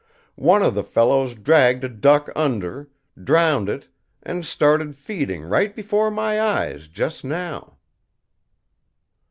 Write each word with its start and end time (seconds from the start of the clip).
One 0.41 0.63
of 0.63 0.73
the 0.73 0.83
fellows 0.83 1.35
dragged 1.35 1.83
a 1.83 1.87
duck 1.87 2.31
under, 2.35 2.89
drowned 3.23 3.69
it 3.69 3.87
and 4.23 4.43
started 4.43 4.95
feeding 4.95 5.43
right 5.43 5.75
before 5.75 6.09
my 6.09 6.41
eyes, 6.41 6.87
just 6.87 7.23
now." 7.23 7.77